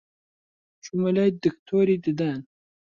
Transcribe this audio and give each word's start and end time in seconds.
چوومە 0.83 1.09
لای 1.15 1.31
دکتۆری 1.43 1.95
ددان 2.03 2.39